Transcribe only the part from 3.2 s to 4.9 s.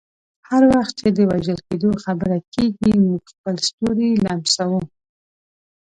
خپل ستوري لمسوو.